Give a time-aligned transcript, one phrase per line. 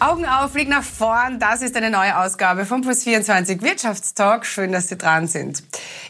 [0.00, 1.38] Augen auf, Blick nach vorn.
[1.38, 4.46] Das ist eine neue Ausgabe vom Plus24 Wirtschaftstalk.
[4.46, 5.62] Schön, dass Sie dran sind.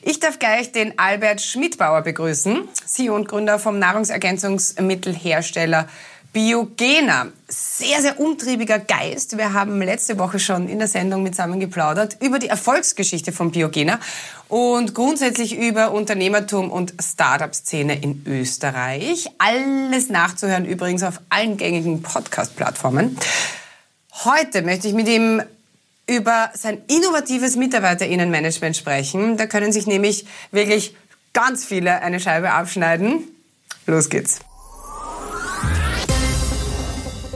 [0.03, 5.89] Ich darf gleich den Albert Schmidbauer begrüßen, CEO und Gründer vom Nahrungsergänzungsmittelhersteller
[6.33, 7.27] Biogena.
[7.49, 9.37] Sehr, sehr umtriebiger Geist.
[9.37, 13.99] Wir haben letzte Woche schon in der Sendung mitsammen geplaudert über die Erfolgsgeschichte von Biogena
[14.47, 19.27] und grundsätzlich über Unternehmertum und Startup-Szene in Österreich.
[19.39, 23.17] Alles nachzuhören übrigens auf allen gängigen Podcast-Plattformen.
[24.13, 25.43] Heute möchte ich mit ihm
[26.09, 29.37] über sein innovatives Mitarbeiterinnenmanagement sprechen.
[29.37, 30.95] Da können sich nämlich wirklich
[31.33, 33.25] ganz viele eine Scheibe abschneiden.
[33.87, 34.41] Los geht's.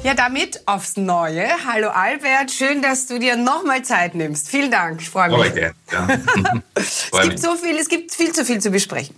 [0.02, 1.46] Ja, damit aufs Neue.
[1.66, 4.48] Hallo Albert, schön, dass du dir nochmal Zeit nimmst.
[4.48, 5.38] Vielen Dank, ich freue mich.
[5.38, 6.09] Heute, ja.
[6.74, 9.15] es gibt so viel, es gibt viel zu viel zu besprechen.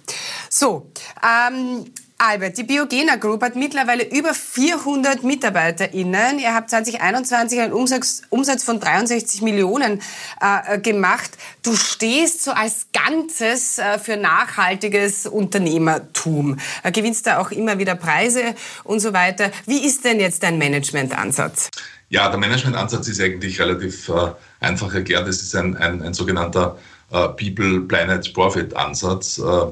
[0.48, 0.88] So,
[1.25, 1.86] ähm,
[2.19, 6.39] Albert, die Biogena Group hat mittlerweile über 400 MitarbeiterInnen.
[6.39, 10.00] Ihr habt 2021 einen Umsatz, Umsatz von 63 Millionen
[10.41, 11.33] äh, gemacht.
[11.62, 16.56] Du stehst so als Ganzes äh, für nachhaltiges Unternehmertum.
[16.83, 19.51] Äh, gewinnst da auch immer wieder Preise und so weiter.
[19.67, 21.69] Wie ist denn jetzt dein Managementansatz?
[22.08, 25.28] Ja, der Managementansatz ist eigentlich relativ äh, einfach erklärt.
[25.28, 26.78] Es ist ein, ein, ein sogenannter
[27.11, 29.67] äh, People, Planet, Profit Ansatz äh,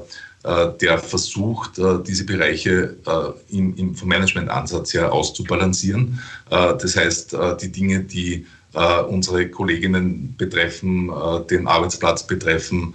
[0.79, 6.19] der versucht, äh, diese Bereiche äh, vom Managementansatz her auszubalancieren.
[6.49, 8.45] Das heißt, die Dinge, die
[9.07, 11.09] unsere Kolleginnen betreffen,
[11.49, 12.93] den Arbeitsplatz betreffen,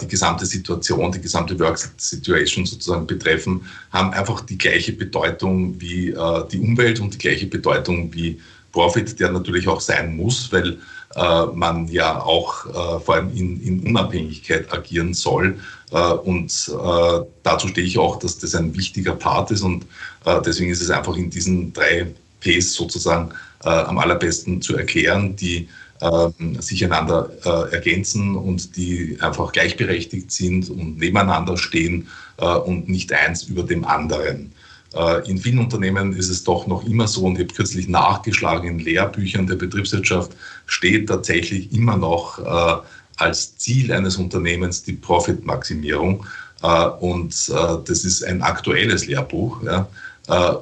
[0.00, 3.60] die gesamte Situation, die gesamte Work Situation sozusagen betreffen,
[3.92, 6.14] haben einfach die gleiche Bedeutung wie
[6.50, 8.40] die Umwelt und die gleiche Bedeutung wie
[8.72, 10.78] Profit, der natürlich auch sein muss, weil
[11.14, 15.58] äh, man ja auch äh, vor allem in, in Unabhängigkeit agieren soll.
[15.90, 19.84] Äh, und äh, dazu stehe ich auch, dass das ein wichtiger Part ist und
[20.24, 22.06] äh, deswegen ist es einfach in diesen drei
[22.40, 23.30] Ps sozusagen
[23.64, 25.68] äh, am allerbesten zu erklären, die
[26.00, 27.28] ähm, sich einander
[27.72, 32.06] ergänzen und die einfach gleichberechtigt sind und nebeneinander stehen
[32.36, 34.52] und nicht eins über dem anderen.
[34.98, 38.68] Äh, in vielen Unternehmen ist es doch noch immer so, und ich habe kürzlich nachgeschlagen,
[38.68, 40.32] in Lehrbüchern der Betriebswirtschaft
[40.66, 42.82] steht tatsächlich immer noch äh,
[43.16, 46.26] als Ziel eines Unternehmens die Profitmaximierung.
[46.62, 49.60] Äh, und das ist ein aktuelles Lehrbuch.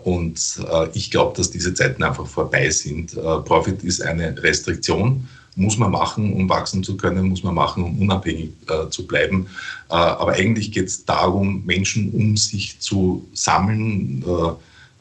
[0.05, 0.61] Und
[0.95, 3.17] ich glaube, dass diese Zeiten einfach vorbei sind.
[3.45, 5.27] Profit ist eine Restriktion
[5.57, 9.47] muss man machen, um wachsen zu können, muss man machen, um unabhängig äh, zu bleiben.
[9.89, 14.53] Äh, aber eigentlich geht es darum, Menschen um sich zu sammeln äh,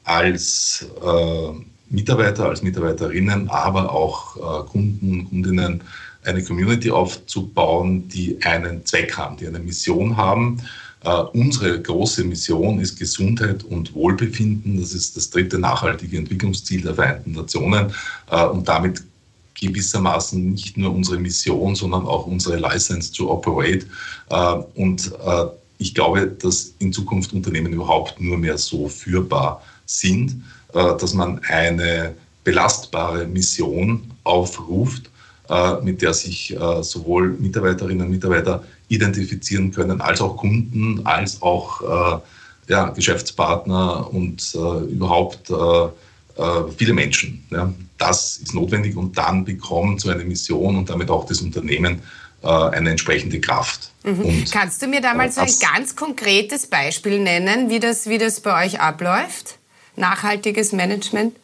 [0.06, 1.52] als äh,
[1.90, 5.82] Mitarbeiter, als Mitarbeiterinnen, aber auch äh, Kunden, Kundinnen,
[6.24, 10.62] eine Community aufzubauen, die einen Zweck haben, die eine Mission haben.
[11.06, 14.82] Uh, unsere große Mission ist Gesundheit und Wohlbefinden.
[14.82, 17.94] Das ist das dritte nachhaltige Entwicklungsziel der Vereinten Nationen.
[18.32, 19.04] Uh, und damit
[19.56, 23.86] gewissermaßen nicht nur unsere Mission, sondern auch unsere License to Operate.
[24.30, 25.46] Äh, und äh,
[25.78, 31.42] ich glaube, dass in Zukunft Unternehmen überhaupt nur mehr so führbar sind, äh, dass man
[31.50, 32.14] eine
[32.44, 35.10] belastbare Mission aufruft,
[35.84, 42.22] mit der sich sowohl Mitarbeiterinnen und Mitarbeiter identifizieren können, als auch Kunden, als auch
[42.68, 44.56] ja, Geschäftspartner und
[44.90, 45.52] überhaupt
[46.78, 47.44] viele Menschen.
[47.98, 52.02] Das ist notwendig und dann bekommt so eine Mission und damit auch das Unternehmen
[52.44, 53.92] äh, eine entsprechende Kraft.
[54.04, 54.46] Mhm.
[54.52, 58.42] Kannst du mir da mal so ein ganz konkretes Beispiel nennen, wie das, wie das
[58.42, 59.58] bei euch abläuft?
[59.96, 61.36] Nachhaltiges Management?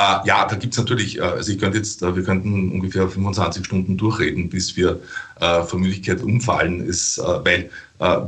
[0.00, 3.08] Äh, ja, da gibt es natürlich, äh, also ich könnte jetzt, äh, wir könnten ungefähr
[3.08, 5.00] 25 Stunden durchreden, bis wir
[5.40, 7.70] äh, vor Müdigkeit umfallen, ist, äh, weil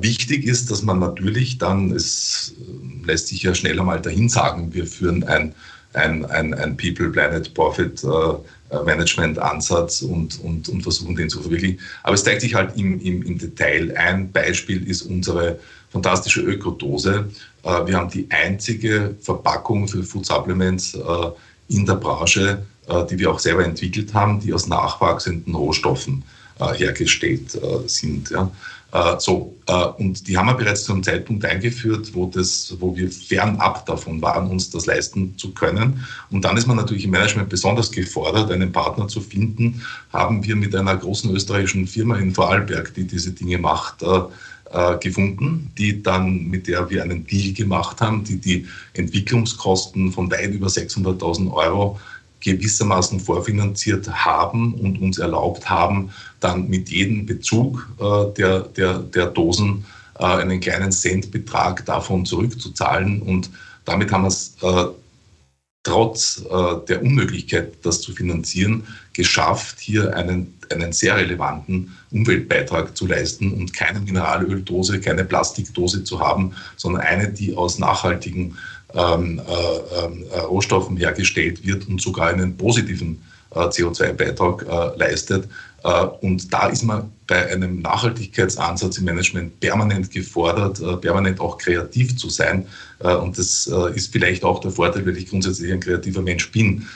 [0.02, 2.52] wichtig ist, dass man natürlich dann, es
[3.06, 5.54] lässt sich ja schneller mal dahin sagen, wir führen ein
[5.94, 11.42] ein, ein, ein People, Planet, Profit äh, Management Ansatz und, und, und versuchen den zu
[11.42, 11.78] verwirklichen.
[12.02, 13.94] Aber es zeigt sich halt im, im, im Detail.
[13.96, 15.58] Ein Beispiel ist unsere
[15.90, 17.28] fantastische Ökodose.
[17.62, 20.98] Äh, wir haben die einzige Verpackung für Food Supplements äh,
[21.68, 26.24] in der Branche, äh, die wir auch selber entwickelt haben, die aus nachwachsenden Rohstoffen
[26.58, 28.30] äh, hergestellt äh, sind.
[28.30, 28.50] Ja.
[28.92, 32.94] Äh, so, äh, und die haben wir bereits zu einem Zeitpunkt eingeführt, wo, das, wo
[32.94, 36.04] wir fernab davon waren, uns das leisten zu können.
[36.30, 39.82] Und dann ist man natürlich im Management besonders gefordert, einen Partner zu finden.
[40.12, 45.70] Haben wir mit einer großen österreichischen Firma in Vorarlberg, die diese Dinge macht, äh, gefunden,
[45.76, 50.68] die dann, mit der wir einen Deal gemacht haben, die die Entwicklungskosten von weit über
[50.68, 51.98] 600.000 Euro
[52.42, 56.10] gewissermaßen vorfinanziert haben und uns erlaubt haben,
[56.40, 59.84] dann mit jedem Bezug äh, der, der, der Dosen
[60.18, 63.22] äh, einen kleinen Centbetrag davon zurückzuzahlen.
[63.22, 63.50] Und
[63.84, 64.86] damit haben wir es äh,
[65.84, 73.06] trotz äh, der Unmöglichkeit, das zu finanzieren, geschafft, hier einen, einen sehr relevanten Umweltbeitrag zu
[73.06, 78.56] leisten und keine Mineralöldose, keine Plastikdose zu haben, sondern eine, die aus nachhaltigen
[78.94, 83.22] ähm, äh, äh, Rohstoffen hergestellt wird und sogar einen positiven
[83.54, 85.46] äh, CO2-Beitrag äh, leistet.
[85.84, 92.16] Äh, und da ist man bei einem Nachhaltigkeitsansatz im Management permanent gefordert, permanent auch kreativ
[92.16, 92.66] zu sein.
[92.98, 96.86] Und das ist vielleicht auch der Vorteil, weil ich grundsätzlich ein kreativer Mensch bin,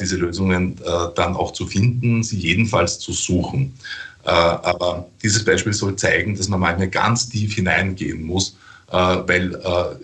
[0.00, 0.76] diese Lösungen
[1.16, 3.74] dann auch zu finden, sie jedenfalls zu suchen.
[4.22, 8.56] Aber dieses Beispiel soll zeigen, dass man manchmal ganz tief hineingehen muss,
[8.90, 9.54] weil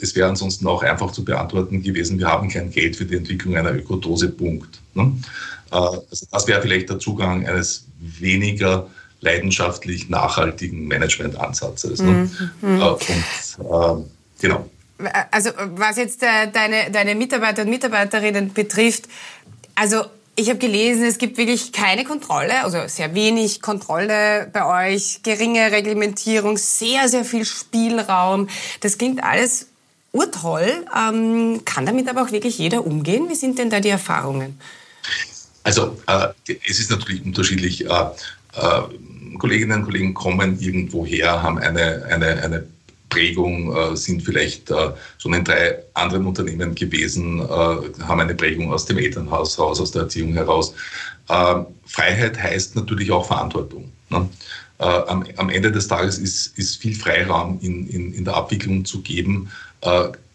[0.01, 3.57] es wäre ansonsten auch einfach zu beantworten gewesen, wir haben kein Geld für die Entwicklung
[3.57, 4.81] einer Ökodose, Punkt.
[4.95, 5.13] Ne?
[5.71, 8.89] Äh, also das wäre vielleicht der Zugang eines weniger
[9.21, 12.01] leidenschaftlich nachhaltigen Managementansatzes.
[12.01, 12.31] Ne?
[12.61, 12.81] Mhm.
[12.81, 14.05] Äh, und äh,
[14.41, 14.71] genau.
[15.31, 19.05] Also was jetzt äh, deine, deine Mitarbeiter und Mitarbeiterinnen betrifft,
[19.75, 20.05] also
[20.37, 25.73] ich habe gelesen, es gibt wirklich keine Kontrolle, also sehr wenig Kontrolle bei euch, geringe
[25.73, 28.49] Reglementierung, sehr, sehr viel Spielraum.
[28.81, 29.69] Das klingt alles
[30.13, 30.85] urtoll.
[30.95, 33.29] Ähm, kann damit aber auch wirklich jeder umgehen?
[33.31, 34.61] Wie sind denn da die Erfahrungen?
[35.63, 36.29] Also äh,
[36.69, 37.87] es ist natürlich unterschiedlich.
[37.87, 38.83] Äh, äh,
[39.39, 42.67] Kolleginnen und Kollegen kommen irgendwo her, haben eine, eine, eine
[43.09, 47.45] Prägung, äh, sind vielleicht äh, schon in drei anderen Unternehmen gewesen, äh,
[48.03, 50.75] haben eine Prägung aus dem Elternhaus raus, aus der Erziehung heraus.
[51.87, 53.91] Freiheit heißt natürlich auch Verantwortung.
[54.11, 54.29] Ne?
[54.79, 59.01] Am, am, Ende des Tages ist, ist viel Freiraum in, in, in der Abwicklung zu
[59.01, 59.51] geben,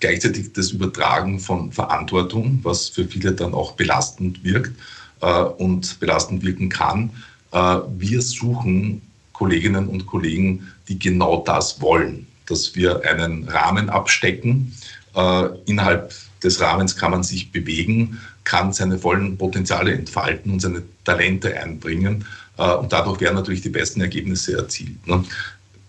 [0.02, 4.74] gleichzeitig das Übertragen von Verantwortung, was für viele dann auch belastend wirkt
[5.22, 7.12] äh, und belastend wirken kann.
[7.52, 9.02] Äh, wir suchen
[9.34, 14.76] Kolleginnen und Kollegen, die genau das wollen, dass wir einen Rahmen abstecken.
[15.16, 20.84] Äh, innerhalb des Rahmens kann man sich bewegen, kann seine vollen Potenziale entfalten und seine
[21.04, 22.26] Talente einbringen.
[22.58, 25.08] Und dadurch werden natürlich die besten Ergebnisse erzielt.
[25.08, 25.24] Ne?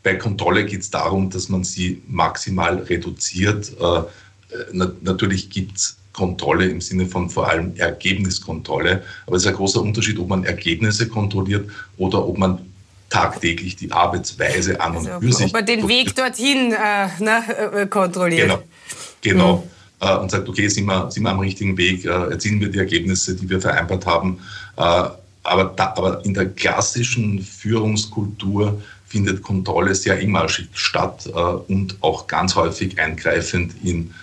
[0.02, 3.72] Bei Kontrolle geht es darum, dass man sie maximal reduziert.
[4.72, 9.02] Natürlich gibt es Kontrolle im Sinne von vor allem Ergebniskontrolle.
[9.26, 12.58] Aber es ist ein großer Unterschied, ob man Ergebnisse kontrolliert oder ob man
[13.12, 15.46] tagtäglich die Arbeitsweise an und also, für sich.
[15.46, 18.48] Ob man den Weg dorthin äh, na, äh, kontrolliert.
[18.48, 18.62] Genau.
[19.20, 19.68] genau.
[20.00, 20.22] Mhm.
[20.22, 23.36] Und sagt, okay, sind wir, sind wir am richtigen Weg, äh, erzielen wir die Ergebnisse,
[23.36, 24.40] die wir vereinbart haben.
[24.74, 31.26] Aber, da, aber in der klassischen Führungskultur findet Kontrolle sehr engmaschig statt
[31.68, 34.14] und auch ganz häufig eingreifend in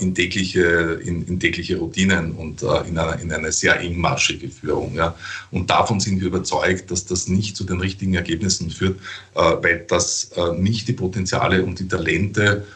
[0.00, 4.94] in, tägliche, in, in tägliche Routinen und äh, in, eine, in eine sehr engmaschige Führung.
[4.94, 5.14] Ja.
[5.50, 8.98] Und davon sind wir überzeugt, dass das nicht zu den richtigen Ergebnissen führt,
[9.34, 12.66] äh, weil das nicht die Potenziale und die Talente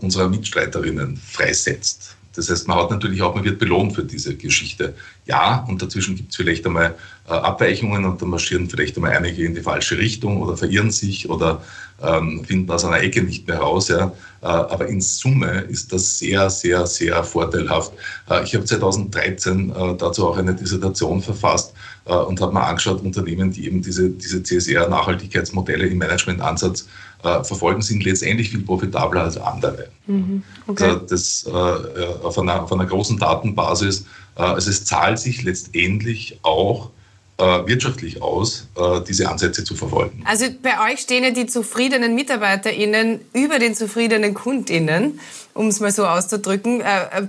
[0.00, 2.17] unserer Mitstreiterinnen freisetzt.
[2.34, 4.94] Das heißt, man hat natürlich auch, man wird belohnt für diese Geschichte.
[5.26, 6.94] Ja, und dazwischen gibt es vielleicht einmal
[7.28, 11.28] äh, Abweichungen und dann marschieren vielleicht einmal einige in die falsche Richtung oder verirren sich
[11.28, 11.62] oder
[12.02, 13.88] ähm, finden aus einer Ecke nicht mehr raus.
[13.88, 14.12] Ja.
[14.40, 17.92] Äh, aber in Summe ist das sehr, sehr, sehr vorteilhaft.
[18.30, 21.74] Äh, ich habe 2013 äh, dazu auch eine Dissertation verfasst
[22.12, 26.88] und habe mir angeschaut, Unternehmen, die eben diese, diese CSR-Nachhaltigkeitsmodelle im Managementansatz
[27.22, 29.88] äh, verfolgen, sind letztendlich viel profitabler als andere.
[30.06, 30.42] Mhm.
[30.66, 30.84] Okay.
[30.84, 34.06] Also das äh, auf einer, auf einer großen Datenbasis.
[34.34, 36.90] also es zahlt sich letztendlich auch
[37.38, 38.66] wirtschaftlich aus,
[39.06, 40.24] diese Ansätze zu verfolgen.
[40.24, 45.20] Also bei euch stehen ja die zufriedenen MitarbeiterInnen über den zufriedenen KundInnen,
[45.54, 46.82] um es mal so auszudrücken.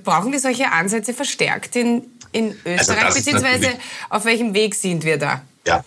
[0.03, 3.67] brauchen wir solche Ansätze verstärkt in, in also Österreich, also beziehungsweise
[4.09, 5.43] auf welchem Weg sind wir da?
[5.67, 5.83] Ja,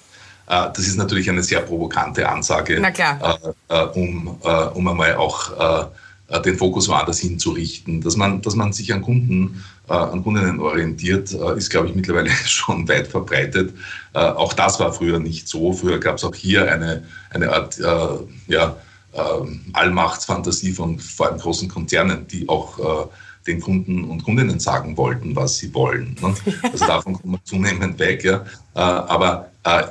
[0.52, 3.35] äh, das ist natürlich eine sehr provokante Ansage, äh,
[3.69, 4.38] äh, um,
[4.75, 5.91] um einmal auch
[6.45, 8.00] den Fokus woanders hinzurichten.
[8.00, 9.62] Dass man, dass man sich an Kunden,
[9.96, 13.75] an Kundinnen orientiert, ist, glaube ich, mittlerweile schon weit verbreitet.
[14.12, 15.72] Auch das war früher nicht so.
[15.72, 17.78] Früher gab es auch hier eine, eine Art
[18.46, 18.76] ja,
[19.72, 23.11] Allmachtsfantasie von vor allem großen Konzernen, die auch
[23.46, 26.16] den Kunden und Kundinnen sagen wollten, was sie wollen.
[26.20, 26.34] Ne?
[26.62, 28.25] Also davon kommen wir zunehmend weg.
[28.25, 28.44] Ja.
[28.75, 29.82] Aber äh,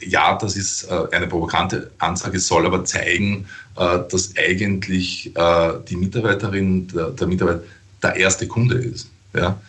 [0.00, 5.32] ja, das ist äh, eine provokante Ansage, soll aber zeigen, äh, dass eigentlich
[5.88, 7.62] die Mitarbeiterin, der, Mitarbeiter
[8.02, 9.10] der erste Kunde ist.
[9.34, 9.60] Ja?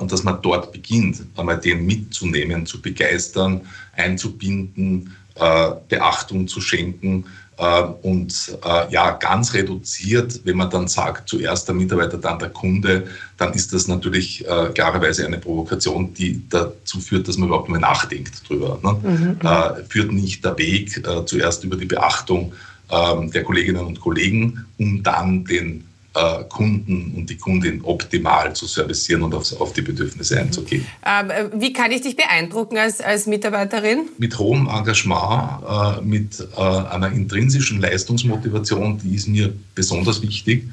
[0.00, 3.60] und dass man dort beginnt, einmal den mitzunehmen, zu begeistern,
[3.94, 7.26] einzubinden, Beachtung zu schenken
[7.58, 12.50] äh, und äh, ja, ganz reduziert, wenn man dann sagt, zuerst der Mitarbeiter, dann der
[12.50, 13.06] Kunde,
[13.38, 17.80] dann ist das natürlich äh, klarerweise eine Provokation, die dazu führt, dass man überhaupt mal
[17.80, 18.78] nachdenkt drüber.
[18.82, 18.96] Ne?
[19.02, 19.38] Mhm.
[19.42, 22.52] Äh, führt nicht der Weg äh, zuerst über die Beachtung
[22.90, 25.84] ähm, der Kolleginnen und Kollegen, um dann den
[26.16, 30.86] äh, Kunden und die Kundin optimal zu servicieren und auf, auf die Bedürfnisse einzugehen.
[31.04, 34.08] Ähm, äh, wie kann ich dich beeindrucken als, als Mitarbeiterin?
[34.18, 40.68] Mit hohem Engagement, äh, mit äh, einer intrinsischen Leistungsmotivation, die ist mir besonders wichtig.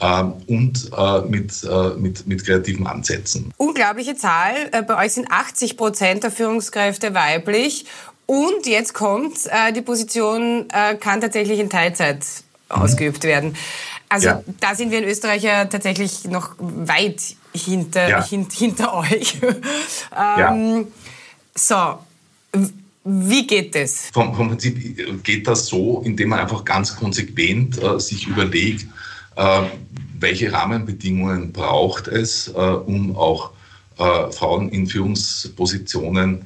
[0.00, 3.52] Ähm, und äh, mit, äh, mit, mit kreativen Ansätzen.
[3.56, 4.54] Unglaubliche Zahl.
[4.86, 7.84] Bei euch sind 80 Prozent der Führungskräfte weiblich.
[8.26, 9.38] Und jetzt kommt,
[9.74, 12.18] die Position kann tatsächlich in Teilzeit
[12.68, 12.82] mhm.
[12.82, 13.56] ausgeübt werden.
[14.08, 14.42] Also ja.
[14.60, 17.22] da sind wir in Österreich ja tatsächlich noch weit
[17.54, 18.24] hinter, ja.
[18.24, 19.38] hint, hinter euch.
[20.16, 20.86] ähm,
[21.54, 21.98] so,
[23.04, 24.10] wie geht das?
[24.12, 28.86] Vom, vom, Prinzip geht das so, indem man einfach ganz konsequent äh, sich überlegt,
[29.36, 29.62] äh,
[30.18, 33.52] welche Rahmenbedingungen braucht es, äh, um auch
[33.98, 36.44] äh, Frauen in Führungspositionen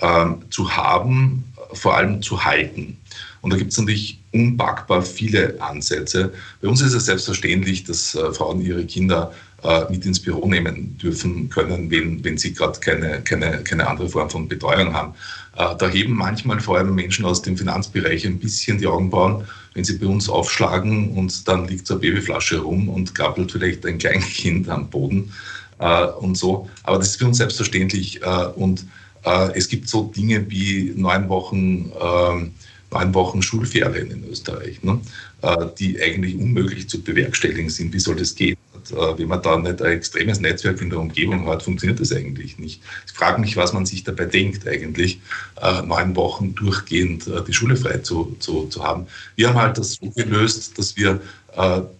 [0.00, 2.98] ähm, zu haben, vor allem zu halten.
[3.42, 6.32] Und da gibt es natürlich unpackbar viele Ansätze.
[6.62, 9.32] Bei uns ist es selbstverständlich, dass äh, Frauen ihre Kinder
[9.64, 14.08] äh, mit ins Büro nehmen dürfen können, wenn, wenn sie gerade keine, keine, keine andere
[14.08, 15.14] Form von Betreuung haben.
[15.56, 19.44] Äh, da heben manchmal vor allem Menschen aus dem Finanzbereich ein bisschen die Augenbrauen,
[19.74, 23.84] wenn sie bei uns aufschlagen und dann liegt so eine Babyflasche rum und krabbelt vielleicht
[23.86, 25.32] ein Kleinkind am Boden
[25.78, 26.68] äh, und so.
[26.84, 28.86] Aber das ist für uns selbstverständlich äh, und
[29.24, 32.52] äh, es gibt so Dinge wie neun Wochen ähm,
[32.92, 35.00] neun Wochen Schulferien in Österreich, ne,
[35.42, 37.92] äh, die eigentlich unmöglich zu bewerkstelligen sind.
[37.92, 38.56] Wie soll das gehen?
[38.90, 42.58] Äh, wenn man da nicht ein extremes Netzwerk in der Umgebung hat, funktioniert das eigentlich
[42.58, 42.80] nicht.
[43.06, 45.20] Ich frage mich, was man sich dabei denkt, eigentlich
[45.60, 49.06] äh, neun Wochen durchgehend die Schule frei zu, zu, zu haben.
[49.36, 51.20] Wir haben halt das so gelöst, dass wir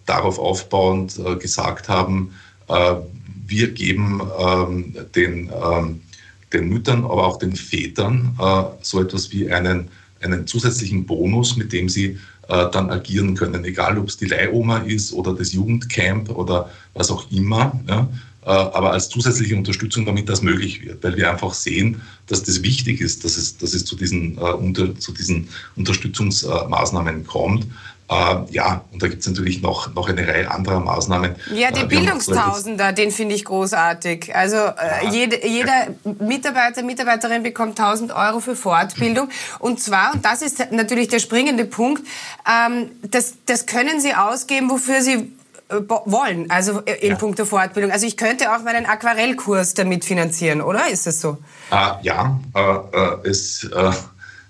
[0.07, 2.31] darauf aufbauend gesagt haben,
[3.45, 6.01] wir geben ähm, den, ähm,
[6.51, 8.35] den Müttern, aber auch den Vätern
[8.81, 9.91] so etwas wie einen
[10.23, 14.79] einen zusätzlichen Bonus, mit dem sie äh, dann agieren können, egal ob es die Leihoma
[14.79, 17.79] ist oder das Jugendcamp oder was auch immer.
[17.87, 18.09] Ja?
[18.45, 22.61] Äh, aber als zusätzliche Unterstützung, damit das möglich wird, weil wir einfach sehen, dass das
[22.61, 27.67] wichtig ist, dass es, dass es zu, diesen, äh, unter, zu diesen Unterstützungsmaßnahmen kommt.
[28.09, 31.35] Äh, ja, und da gibt es natürlich noch, noch eine Reihe anderer Maßnahmen.
[31.53, 34.35] Ja, den äh, Bildungstausender, den finde ich großartig.
[34.35, 35.11] Also äh, ja.
[35.11, 35.87] jede, jeder
[36.19, 39.29] Mitarbeiter, Mitarbeiterin bekommt 1000 Euro für Fortbildung.
[39.59, 42.05] Und zwar, und das ist natürlich der springende Punkt,
[42.49, 45.31] ähm, das, das können Sie ausgeben, wofür Sie
[45.69, 47.15] äh, wollen, also äh, in ja.
[47.15, 47.91] puncto Fortbildung.
[47.91, 50.89] Also ich könnte auch meinen Aquarellkurs damit finanzieren, oder?
[50.89, 51.37] Ist das so?
[51.71, 53.69] Äh, ja, äh, es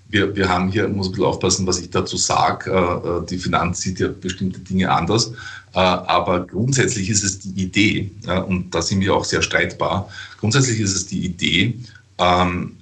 [0.08, 2.70] wir, wir haben hier, muss ein bisschen aufpassen, was ich dazu sage.
[2.70, 5.32] Äh, äh, die Finanz sieht ja bestimmte Dinge anders.
[5.74, 8.10] Äh, aber grundsätzlich ist es die Idee,
[8.46, 10.08] und da sind wir auch sehr streitbar,
[10.38, 11.74] grundsätzlich ist es die Idee,
[12.18, 12.76] ähm,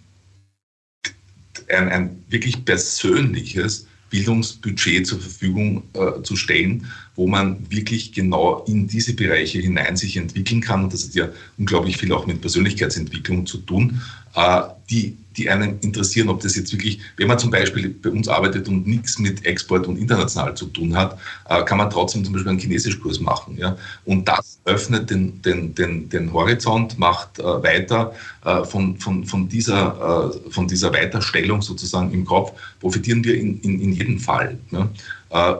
[1.68, 5.84] ein, ein wirklich persönliches Bildungsbudget zur Verfügung
[6.22, 10.84] zu stellen, wo man wirklich genau in diese Bereiche hinein sich entwickeln kann.
[10.84, 11.28] Und das hat ja
[11.58, 14.00] unglaublich viel auch mit Persönlichkeitsentwicklung zu tun,
[14.88, 18.68] die die einen interessieren, ob das jetzt wirklich, wenn man zum Beispiel bei uns arbeitet
[18.68, 22.50] und nichts mit Export und international zu tun hat, äh, kann man trotzdem zum Beispiel
[22.50, 23.56] einen Chinesischkurs machen.
[23.56, 23.76] Ja?
[24.04, 28.12] Und das öffnet den, den, den, den Horizont, macht äh, weiter
[28.44, 33.80] äh, von, von, von, dieser, von dieser Weiterstellung sozusagen im Kopf, profitieren wir in, in,
[33.80, 34.58] in jedem Fall.
[34.70, 34.88] Ja?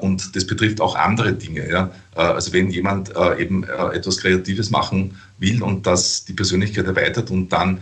[0.02, 1.68] Und das betrifft auch andere Dinge.
[1.68, 1.90] Ja?
[2.14, 7.80] Also wenn jemand eben etwas Kreatives machen will und das die Persönlichkeit erweitert und dann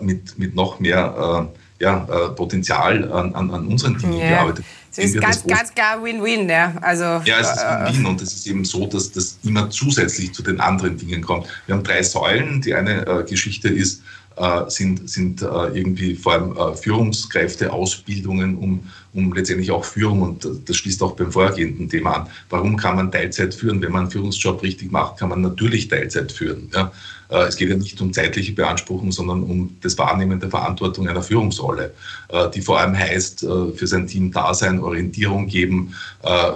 [0.00, 4.28] mit, mit noch mehr äh, ja, äh, Potenzial an, an, unseren Dingen ja.
[4.28, 4.64] gearbeitet.
[4.92, 6.74] Es ist ganz, ganz klar Win-Win, ja.
[6.80, 10.32] Also, ja, es ist äh, Win-Win und es ist eben so, dass das immer zusätzlich
[10.32, 11.48] zu den anderen Dingen kommt.
[11.66, 12.60] Wir haben drei Säulen.
[12.60, 14.02] Die eine äh, Geschichte ist,
[14.36, 20.22] äh, sind, sind äh, irgendwie vor allem äh, Führungskräfte, Ausbildungen, um, um letztendlich auch Führung,
[20.22, 22.26] und das schließt auch beim vorhergehenden Thema an.
[22.48, 23.82] Warum kann man Teilzeit führen?
[23.82, 26.70] Wenn man einen Führungsjob richtig macht, kann man natürlich Teilzeit führen.
[26.74, 26.92] Ja?
[27.32, 31.22] Äh, es geht ja nicht um zeitliche Beanspruchung, sondern um das Wahrnehmen der Verantwortung einer
[31.22, 31.92] Führungsrolle,
[32.28, 35.94] äh, die vor allem heißt, äh, für sein Team da sein, Orientierung geben,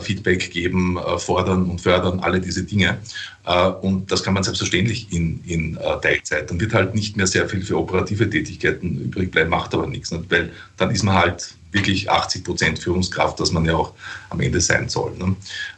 [0.00, 2.98] Feedback geben, fordern und fördern, alle diese Dinge.
[3.80, 6.50] Und das kann man selbstverständlich in, in Teilzeit.
[6.50, 10.12] Dann wird halt nicht mehr sehr viel für operative Tätigkeiten übrig bleiben, macht aber nichts,
[10.28, 13.92] weil dann ist man halt wirklich 80 Prozent Führungskraft, dass man ja auch
[14.30, 15.12] am Ende sein soll.
[15.16, 15.36] Ne?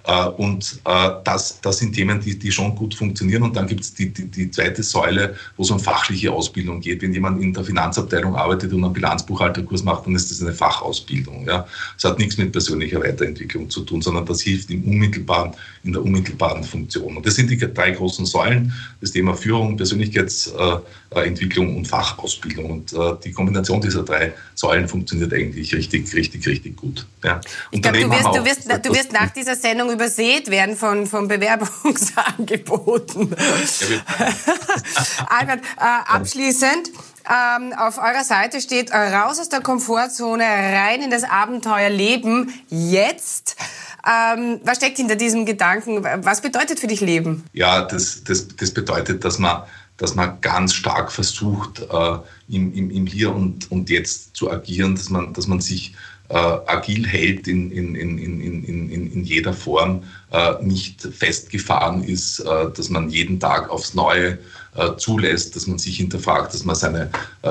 [0.09, 3.43] Äh, und äh, das, das sind Themen, die, die schon gut funktionieren.
[3.43, 7.03] Und dann gibt es die, die, die, zweite Säule, wo es um fachliche Ausbildung geht.
[7.03, 11.47] Wenn jemand in der Finanzabteilung arbeitet und einen Bilanzbuchhalterkurs macht, dann ist das eine Fachausbildung.
[11.47, 11.67] Ja?
[11.95, 15.53] Das hat nichts mit persönlicher Weiterentwicklung zu tun, sondern das hilft im unmittelbaren,
[15.85, 17.19] in der unmittelbaren Funktion.
[17.19, 22.71] Und das sind die drei großen Säulen, das Thema Führung, Persönlichkeitsentwicklung und Fachausbildung.
[22.71, 27.07] Und äh, die Kombination dieser drei Säulen funktioniert eigentlich richtig richtig, richtig, gut.
[27.25, 27.41] Ja.
[27.71, 31.27] Ich glaube, du, wirst, du, wirst, du wirst nach dieser Sendung übersät werden von, von
[31.27, 33.35] Bewerbungsangeboten.
[35.29, 36.93] Albert, äh, abschließend,
[37.29, 43.57] ähm, auf eurer Seite steht, raus aus der Komfortzone, rein in das Abenteuerleben, jetzt.
[44.07, 46.05] Ähm, was steckt hinter diesem Gedanken?
[46.05, 47.43] Was bedeutet für dich Leben?
[47.53, 49.65] Ja, das, das, das bedeutet, dass man,
[49.97, 54.95] dass man ganz stark versucht, äh, im, im, im Hier und, und Jetzt zu agieren,
[54.95, 55.97] dass man, dass man sich
[56.29, 62.41] äh, agil hält in, in, in, in, in, in jeder Form, äh, nicht festgefahren ist,
[62.41, 64.39] äh, dass man jeden Tag aufs Neue
[64.77, 67.11] äh, zulässt, dass man sich hinterfragt, dass man seine,
[67.43, 67.51] äh,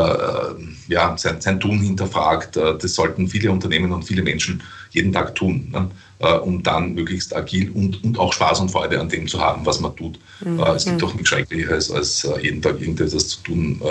[0.87, 2.57] ja, sein, sein Tun hinterfragt.
[2.57, 5.89] Äh, das sollten viele Unternehmen und viele Menschen jeden Tag tun, ne?
[6.19, 9.79] Um dann möglichst agil und, und auch Spaß und Freude an dem zu haben, was
[9.79, 10.19] man tut.
[10.39, 10.59] Mhm.
[10.61, 13.81] es gibt doch nichts Schrecklicheres, als jeden Tag irgendetwas zu tun,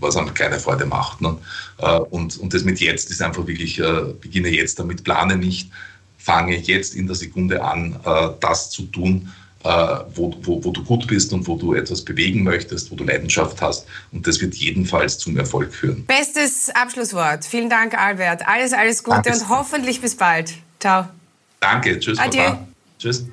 [0.00, 1.20] was einem keine Freude macht.
[1.20, 1.36] Ne?
[2.10, 3.82] und, und das mit jetzt ist einfach wirklich,
[4.22, 5.70] beginne jetzt damit, plane nicht,
[6.16, 8.00] fange jetzt in der Sekunde an,
[8.40, 9.30] das zu tun,
[9.66, 13.02] äh, wo, wo, wo du gut bist und wo du etwas bewegen möchtest, wo du
[13.02, 13.86] Leidenschaft hast.
[14.12, 16.04] Und das wird jedenfalls zum Erfolg führen.
[16.06, 17.44] Bestes Abschlusswort.
[17.44, 18.46] Vielen Dank, Albert.
[18.46, 19.40] Alles, alles Gute Danke.
[19.40, 20.54] und hoffentlich bis bald.
[20.78, 21.08] Ciao.
[21.70, 21.98] Danke.
[21.98, 22.18] Tschüss.
[22.18, 22.42] Adieu.
[22.44, 22.66] Baba.
[22.98, 23.26] Tschüss.